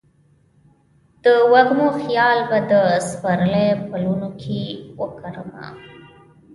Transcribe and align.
د 1.23 1.25
وږمو 1.51 1.87
خیال 2.01 2.39
به 2.49 2.59
د 2.71 2.73
سپرلي 3.09 3.69
پلونو 3.89 4.27
کې 4.41 4.61
وکرمه 4.99 5.65